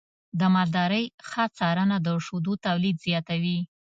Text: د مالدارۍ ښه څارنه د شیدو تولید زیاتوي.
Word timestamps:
د 0.39 0.41
مالدارۍ 0.53 1.05
ښه 1.29 1.43
څارنه 1.57 1.97
د 2.05 2.07
شیدو 2.25 2.53
تولید 2.65 2.95
زیاتوي. 3.05 3.59